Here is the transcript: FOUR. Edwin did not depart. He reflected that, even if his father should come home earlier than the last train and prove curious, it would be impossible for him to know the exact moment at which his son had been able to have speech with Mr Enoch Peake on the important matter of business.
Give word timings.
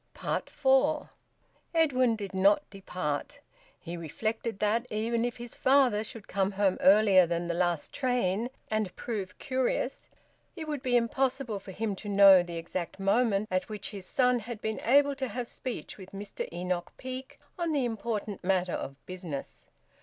FOUR. 0.47 1.11
Edwin 1.75 2.15
did 2.15 2.33
not 2.33 2.67
depart. 2.71 3.37
He 3.79 3.95
reflected 3.95 4.57
that, 4.57 4.87
even 4.89 5.23
if 5.23 5.37
his 5.37 5.53
father 5.53 6.03
should 6.03 6.27
come 6.27 6.53
home 6.53 6.79
earlier 6.81 7.27
than 7.27 7.47
the 7.47 7.53
last 7.53 7.93
train 7.93 8.49
and 8.71 8.95
prove 8.95 9.37
curious, 9.37 10.09
it 10.55 10.67
would 10.67 10.81
be 10.81 10.97
impossible 10.97 11.59
for 11.59 11.71
him 11.71 11.95
to 11.97 12.09
know 12.09 12.41
the 12.41 12.57
exact 12.57 12.99
moment 12.99 13.47
at 13.51 13.69
which 13.69 13.91
his 13.91 14.07
son 14.07 14.39
had 14.39 14.59
been 14.59 14.79
able 14.85 15.13
to 15.13 15.27
have 15.27 15.47
speech 15.47 15.99
with 15.99 16.13
Mr 16.13 16.51
Enoch 16.51 16.91
Peake 16.97 17.39
on 17.59 17.71
the 17.71 17.85
important 17.85 18.43
matter 18.43 18.73
of 18.73 18.95
business. 19.05 19.67